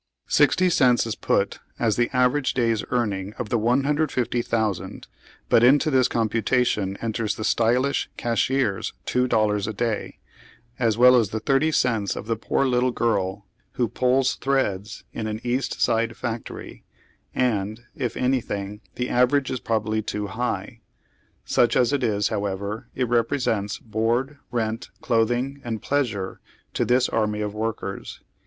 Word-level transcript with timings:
Sixty 0.25 0.69
ceTTts 0.69 1.05
is 1.05 1.13
put 1.15 1.59
as 1.77 1.95
the 1.95 2.09
average 2.11 2.55
day's 2.55 2.83
earnings 2.89 3.35
of 3.37 3.49
the 3.49 3.59
150,000, 3.59 5.07
but 5.47 5.63
into 5.63 5.91
this 5.91 6.07
computation 6.07 6.97
enters 7.03 7.35
the 7.35 7.43
stylish 7.43 8.09
"cashier's" 8.17 8.93
two 9.05 9.27
dollars 9.27 9.67
a 9.67 9.73
day, 9.73 10.17
as 10.79 10.97
well 10.97 11.15
as 11.15 11.29
the 11.29 11.39
thirty 11.39 11.71
cents 11.71 12.15
of 12.15 12.25
the 12.25 12.35
poor 12.35 12.65
little 12.65 12.89
girl 12.89 13.45
who 13.73 13.87
pulls 13.87 14.37
threads 14.37 15.03
in 15.13 15.27
an 15.27 15.39
East 15.43 15.79
Side 15.79 16.17
factory, 16.17 16.83
and, 17.35 17.81
if 17.95 18.17
any 18.17 18.41
tiling, 18.41 18.81
the 18.95 19.07
average 19.07 19.51
is 19.51 19.59
probably 19.59 20.01
too 20.01 20.25
high. 20.25 20.81
Such 21.45 21.75
as 21.75 21.93
it 21.93 22.03
is, 22.03 22.29
however, 22.29 22.87
it 22.95 23.07
represents 23.07 23.77
board, 23.77 24.39
rent, 24.49 24.89
clothing, 25.03 25.61
and" 25.63 25.79
pleasure" 25.83 26.39
to 26.73 26.85
this 26.85 27.07
army 27.07 27.41
of 27.41 27.53
workers. 27.53 28.21